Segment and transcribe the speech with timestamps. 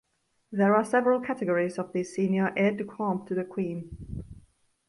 [0.51, 4.23] There are several categories of these senior "aides-de-camp" to the Queen.